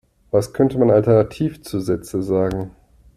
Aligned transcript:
Was 0.31 0.51
könnte 0.51 0.79
man 0.79 0.89
alternativ 0.89 1.61
zu 1.61 1.79
Sätze 1.79 2.23
sagen? 2.23 2.71